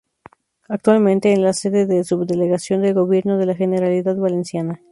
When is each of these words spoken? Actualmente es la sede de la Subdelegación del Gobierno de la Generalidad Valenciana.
Actualmente 0.67 1.31
es 1.31 1.37
la 1.37 1.53
sede 1.53 1.85
de 1.85 1.97
la 1.97 2.03
Subdelegación 2.03 2.81
del 2.81 2.95
Gobierno 2.95 3.37
de 3.37 3.45
la 3.45 3.53
Generalidad 3.53 4.15
Valenciana. 4.15 4.81